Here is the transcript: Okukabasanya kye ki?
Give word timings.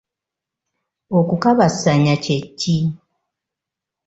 Okukabasanya 1.17 2.15
kye 2.23 2.37
ki? 2.59 2.77